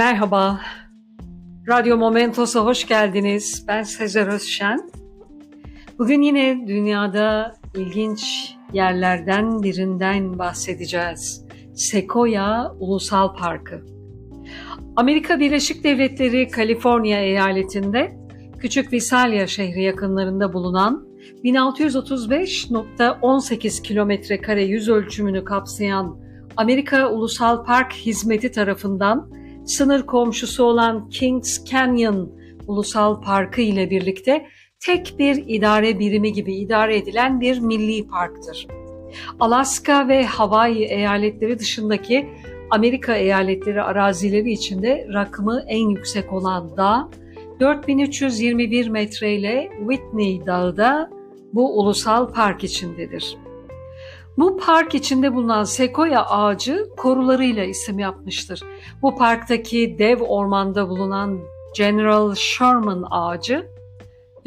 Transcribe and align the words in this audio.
Merhaba, 0.00 0.60
Radyo 1.68 1.96
Momentos'a 1.96 2.64
hoş 2.64 2.86
geldiniz. 2.86 3.64
Ben 3.68 3.82
Sezer 3.82 4.26
Özşen. 4.26 4.90
Bugün 5.98 6.22
yine 6.22 6.66
dünyada 6.66 7.54
ilginç 7.76 8.54
yerlerden 8.72 9.62
birinden 9.62 10.38
bahsedeceğiz. 10.38 11.44
Sequoia 11.74 12.72
Ulusal 12.78 13.36
Parkı. 13.36 13.84
Amerika 14.96 15.40
Birleşik 15.40 15.84
Devletleri 15.84 16.48
Kaliforniya 16.48 17.20
eyaletinde 17.20 18.16
Küçük 18.58 18.92
Visalia 18.92 19.46
şehri 19.46 19.82
yakınlarında 19.82 20.52
bulunan 20.52 21.06
1635.18 21.44 23.82
kilometre 23.82 24.40
kare 24.40 24.64
yüz 24.64 24.88
ölçümünü 24.88 25.44
kapsayan 25.44 26.20
Amerika 26.56 27.10
Ulusal 27.10 27.64
Park 27.64 27.92
Hizmeti 27.92 28.50
tarafından 28.50 29.39
sınır 29.66 30.06
komşusu 30.06 30.64
olan 30.64 31.08
Kings 31.08 31.64
Canyon 31.64 32.32
Ulusal 32.66 33.22
Parkı 33.22 33.60
ile 33.60 33.90
birlikte 33.90 34.46
tek 34.80 35.14
bir 35.18 35.44
idare 35.46 35.98
birimi 35.98 36.32
gibi 36.32 36.54
idare 36.54 36.96
edilen 36.96 37.40
bir 37.40 37.60
milli 37.60 38.08
parktır. 38.08 38.66
Alaska 39.40 40.08
ve 40.08 40.24
Hawaii 40.24 40.84
eyaletleri 40.84 41.58
dışındaki 41.58 42.28
Amerika 42.70 43.14
eyaletleri 43.14 43.82
arazileri 43.82 44.52
içinde 44.52 45.06
rakımı 45.14 45.64
en 45.66 45.88
yüksek 45.88 46.32
olan 46.32 46.76
dağ 46.76 47.08
4321 47.60 48.88
metre 48.88 49.34
ile 49.34 49.70
Whitney 49.78 50.46
Dağı 50.46 50.76
da 50.76 51.10
bu 51.52 51.80
ulusal 51.80 52.32
park 52.32 52.64
içindedir. 52.64 53.36
Bu 54.38 54.56
park 54.56 54.94
içinde 54.94 55.34
bulunan 55.34 55.64
sekoya 55.64 56.26
ağacı 56.26 56.88
korularıyla 56.96 57.64
isim 57.64 57.98
yapmıştır. 57.98 58.62
Bu 59.02 59.16
parktaki 59.16 59.96
dev 59.98 60.20
ormanda 60.20 60.88
bulunan 60.88 61.40
General 61.76 62.34
Sherman 62.34 63.04
ağacı 63.10 63.66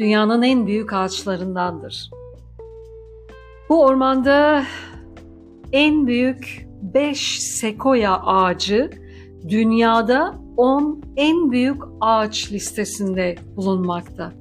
dünyanın 0.00 0.42
en 0.42 0.66
büyük 0.66 0.92
ağaçlarındandır. 0.92 2.10
Bu 3.68 3.82
ormanda 3.82 4.64
en 5.72 6.06
büyük 6.06 6.66
5 6.82 7.42
sekoya 7.42 8.20
ağacı 8.20 8.90
dünyada 9.48 10.34
10 10.56 11.02
en 11.16 11.50
büyük 11.50 11.82
ağaç 12.00 12.52
listesinde 12.52 13.36
bulunmakta. 13.56 14.32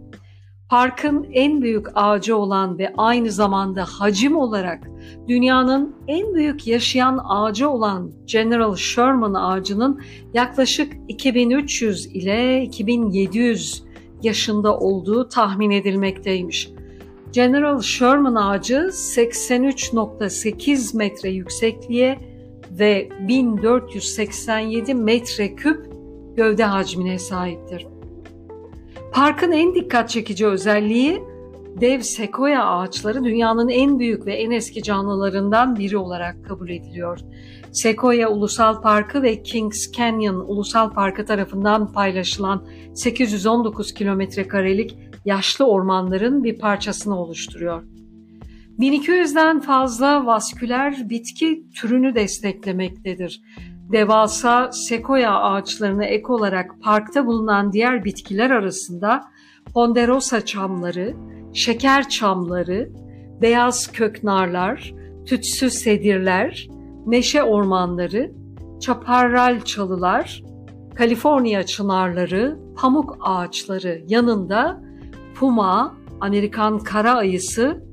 Parkın 0.70 1.28
en 1.34 1.62
büyük 1.62 1.88
ağacı 1.95 2.38
olan 2.38 2.78
ve 2.78 2.94
aynı 2.98 3.32
zamanda 3.32 3.86
hacim 3.86 4.38
olarak 4.38 4.92
dünyanın 5.28 5.96
en 6.08 6.34
büyük 6.34 6.68
yaşayan 6.68 7.20
ağacı 7.30 7.70
olan 7.70 8.12
General 8.26 8.76
Sherman 8.76 9.34
ağacının 9.34 10.02
yaklaşık 10.34 10.94
2300 11.08 12.06
ile 12.06 12.64
2700 12.64 13.84
yaşında 14.23 14.80
olduğu 14.80 15.30
tahmin 15.30 15.72
edilmekteymiş. 15.72 16.70
General 17.32 17.82
Sherman 17.82 18.36
ağacı 18.36 18.90
83.8 18.92 20.98
metre 20.98 21.30
yüksekliğe 21.30 22.20
ve 22.72 23.10
1487 23.28 24.94
metreküp 24.94 25.94
gövde 26.36 26.64
hacmine 26.64 27.20
sahiptir. 27.20 27.88
Parkın 29.14 29.52
en 29.52 29.76
dikkat 29.76 30.10
çekici 30.10 30.48
özelliği 30.48 31.22
dev 31.82 32.02
sekoya 32.02 32.66
ağaçları 32.66 33.24
dünyanın 33.24 33.70
en 33.70 34.00
büyük 34.00 34.26
ve 34.26 34.34
en 34.34 34.52
eski 34.52 34.84
canlılarından 34.84 35.76
biri 35.76 35.98
olarak 35.98 36.46
kabul 36.46 36.70
ediliyor. 36.70 37.20
Sekoya 37.72 38.30
Ulusal 38.30 38.82
Parkı 38.82 39.24
ve 39.24 39.44
Kings 39.44 39.92
Canyon 39.92 40.36
Ulusal 40.36 40.90
Parkı 40.90 41.26
tarafından 41.26 41.92
paylaşılan 41.92 42.68
819 42.94 43.94
kilometre 43.94 44.48
karelik 44.48 44.98
yaşlı 45.26 45.66
ormanların 45.66 46.44
bir 46.44 46.60
parçasını 46.60 47.20
oluşturuyor. 47.20 47.83
1200'den 48.80 49.60
fazla 49.60 50.26
vasküler 50.26 51.10
bitki 51.10 51.64
türünü 51.76 52.16
desteklemektedir. 52.16 53.42
Devasa 53.92 54.72
sekoya 54.72 55.39
ağaçlarına 55.39 56.06
ek 56.06 56.26
olarak 56.28 56.72
parkta 56.83 57.26
bulunan 57.26 57.73
diğer 57.73 58.04
bitkiler 58.04 58.52
arasında 58.52 59.22
ponderosa 59.73 60.45
çamları, 60.45 61.16
şeker 61.53 62.09
çamları, 62.09 62.89
beyaz 63.41 63.91
köknarlar, 63.91 64.93
tütsü 65.25 65.69
sedirler, 65.69 66.69
meşe 67.05 67.43
ormanları, 67.43 68.31
çaparral 68.81 69.61
çalılar, 69.61 70.43
Kaliforniya 70.95 71.65
çınarları, 71.65 72.59
pamuk 72.75 73.17
ağaçları 73.21 74.02
yanında 74.08 74.81
puma, 75.36 75.95
Amerikan 76.21 76.80
kara 76.80 77.14
ayısı, 77.14 77.83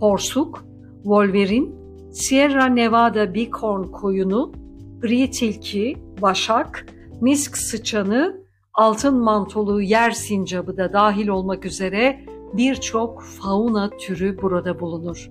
porsuk, 0.00 0.64
wolverin, 1.02 1.74
Sierra 2.12 2.66
Nevada 2.66 3.34
bighorn 3.34 3.82
koyunu, 3.82 4.52
gri 5.00 5.30
tilki, 5.30 5.96
başak, 6.22 6.86
misk 7.20 7.56
sıçanı, 7.56 8.40
altın 8.74 9.18
mantolu 9.18 9.82
yer 9.82 10.10
sincabı 10.10 10.76
da 10.76 10.92
dahil 10.92 11.28
olmak 11.28 11.66
üzere 11.66 12.24
birçok 12.52 13.22
fauna 13.22 13.90
türü 13.90 14.42
burada 14.42 14.80
bulunur. 14.80 15.30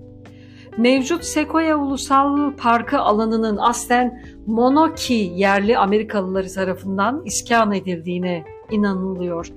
Mevcut 0.78 1.24
Sequoia 1.24 1.76
Ulusal 1.76 2.56
Parkı 2.56 2.98
alanının 2.98 3.56
aslen 3.56 4.24
Monoki 4.46 5.32
yerli 5.34 5.78
Amerikalıları 5.78 6.48
tarafından 6.48 7.22
iskan 7.24 7.72
edildiğine 7.72 8.44
inanılıyor. 8.70 9.52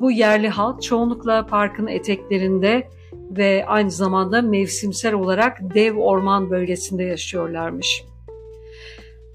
Bu 0.00 0.10
yerli 0.10 0.48
halk 0.48 0.82
çoğunlukla 0.82 1.46
parkın 1.46 1.86
eteklerinde 1.86 2.88
ve 3.12 3.64
aynı 3.66 3.90
zamanda 3.90 4.42
mevsimsel 4.42 5.14
olarak 5.14 5.58
dev 5.74 5.96
orman 5.96 6.50
bölgesinde 6.50 7.04
yaşıyorlarmış. 7.04 8.04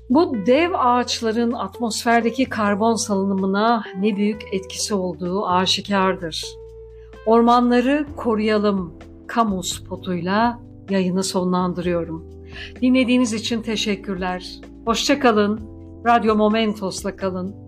Bu 0.09 0.45
dev 0.45 0.71
ağaçların 0.73 1.51
atmosferdeki 1.51 2.45
karbon 2.45 2.95
salınımına 2.95 3.83
ne 4.00 4.15
büyük 4.15 4.41
etkisi 4.51 4.94
olduğu 4.94 5.47
aşikardır. 5.47 6.62
Ormanları 7.25 8.06
koruyalım 8.17 8.94
kamu 9.28 9.63
spotuyla 9.63 10.59
yayını 10.89 11.23
sonlandırıyorum. 11.23 12.25
Dinlediğiniz 12.81 13.34
için 13.34 13.61
teşekkürler. 13.61 14.59
Hoşçakalın. 14.85 15.59
Radyo 16.06 16.35
Momentos'la 16.35 17.16
kalın. 17.16 17.62